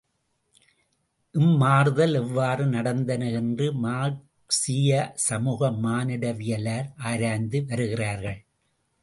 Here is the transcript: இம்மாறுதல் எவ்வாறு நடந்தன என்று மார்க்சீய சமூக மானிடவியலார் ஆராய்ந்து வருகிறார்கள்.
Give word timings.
இம்மாறுதல் 1.35 2.13
எவ்வாறு 2.13 2.65
நடந்தன 2.65 3.29
என்று 3.31 3.67
மார்க்சீய 3.83 5.11
சமூக 5.27 5.69
மானிடவியலார் 5.83 6.89
ஆராய்ந்து 7.03 7.65
வருகிறார்கள். 7.65 8.39